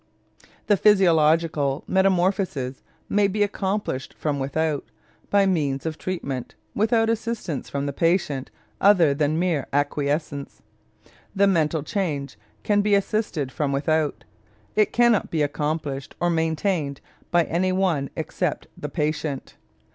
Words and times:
The 0.65 0.77
physiological 0.77 1.83
metamorphosis 1.85 2.81
may 3.07 3.27
be 3.27 3.43
accomplished 3.43 4.15
from 4.17 4.39
without, 4.39 4.83
by 5.29 5.45
means 5.45 5.85
of 5.85 5.99
treatment, 5.99 6.55
without 6.73 7.07
assistance 7.07 7.69
from 7.69 7.85
the 7.85 7.93
patient 7.93 8.49
other 8.81 9.13
than 9.13 9.37
mere 9.37 9.67
acquiescence. 9.71 10.63
The 11.35 11.45
mental 11.45 11.83
change 11.83 12.35
can 12.63 12.81
be 12.81 12.95
assisted 12.95 13.51
from 13.51 13.71
without; 13.71 14.23
it 14.75 14.91
cannot 14.91 15.29
be 15.29 15.43
accomplished 15.43 16.15
or 16.19 16.31
maintained 16.31 16.99
by 17.29 17.43
any 17.43 17.71
one 17.71 18.09
except 18.15 18.65
the 18.75 18.89
patient. 18.89 19.53